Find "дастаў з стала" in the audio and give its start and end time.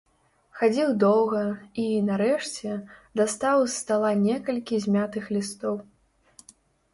3.21-4.11